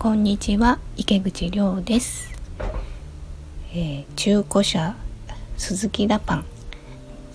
[0.00, 2.32] こんにちは池口亮です、
[3.74, 4.96] えー、中古車
[5.58, 6.46] 鈴木ラパン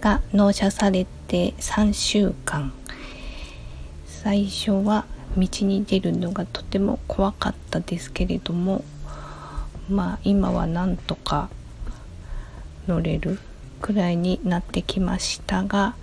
[0.00, 2.72] が納車されて3週間
[4.06, 5.04] 最初は
[5.36, 8.82] 道に出るのがとても怖かったですけれども
[9.90, 11.50] まあ今はなんとか
[12.88, 13.38] 乗れる
[13.82, 15.96] くらいになってきましたが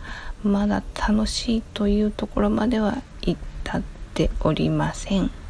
[0.43, 3.36] まだ楽しいというところまでは至
[3.75, 3.82] っ
[4.14, 5.40] ておりません。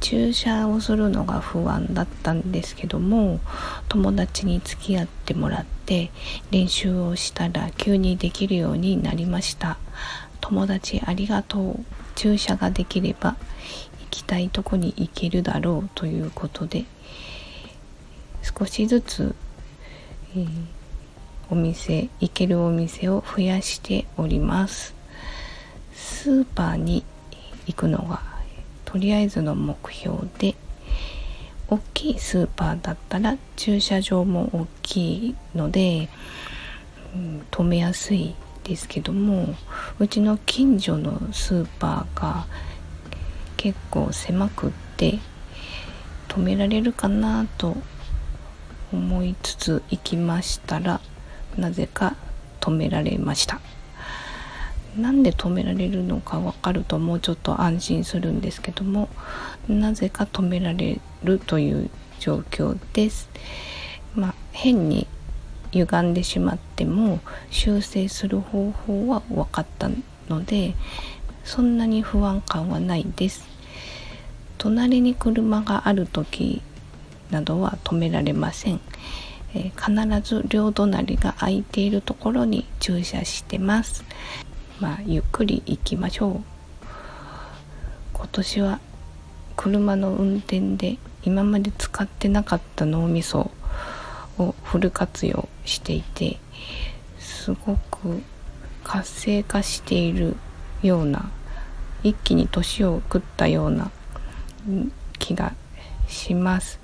[0.00, 3.40] 注射をするのが不安だったんですけども
[3.88, 6.10] 友達に付き合ってもらって
[6.50, 9.78] 練習をしたら急にできるようになりました。
[10.40, 11.84] 友達ありがとう。
[12.18, 13.36] 注射ができれば
[14.00, 16.84] 行きたいとこに行けるだろうということで
[18.42, 19.36] 少しずつ、
[20.34, 20.48] えー、
[21.48, 24.96] お店行けるお店を増やしております。
[25.94, 27.04] スーパーに
[27.66, 28.20] 行くのが
[28.88, 30.54] とりあえずの目標で
[31.68, 36.08] 大きいスーパーだったら駐車場も大きいので、
[37.14, 39.54] うん、止めやすいですけども
[39.98, 42.46] うちの近所のスーパーが
[43.58, 45.18] 結構狭くって
[46.28, 47.76] 止められるかなと
[48.90, 51.02] 思いつつ行きましたら
[51.58, 52.16] なぜか
[52.60, 53.60] 止められました。
[54.96, 59.08] なんで止められるのか分かるともうちょっと安心するんですけども
[59.68, 63.28] なぜか止められるという状況です。
[64.14, 65.06] まあ、変に
[65.72, 69.90] 歪んでしまっても修正する方法は分かった
[70.28, 70.74] ので
[71.44, 73.46] そんなに不安感はないです。
[74.56, 76.62] 隣に車がある時
[77.30, 78.80] などは止められません。
[79.54, 79.92] え、必
[80.22, 84.04] ず両隣が空いているところに駐車してます。
[84.80, 86.40] まあゆっくり行きましょう。
[88.12, 88.80] 今年は
[89.56, 93.50] 車の運転で今まで使ってなかった脳みそ
[94.38, 96.38] をフル活用していて
[97.18, 98.22] すごく
[98.84, 100.36] 活性化している
[100.82, 101.30] ような
[102.04, 103.90] 一気に年を食ったような
[105.18, 105.54] 気が
[106.06, 106.78] します。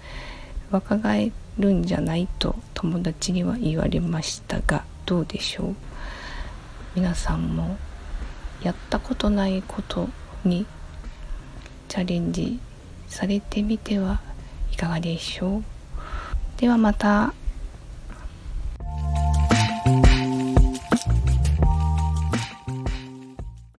[0.70, 5.74] 若返るんじゃないと友達には言われましたがどうでしょう？
[6.94, 7.76] 皆さんも
[8.62, 10.08] やったことないこと
[10.44, 10.64] に
[11.88, 12.60] チャレンジ
[13.08, 14.20] されてみては
[14.72, 15.64] いかがでしょう
[16.56, 17.34] ではまた。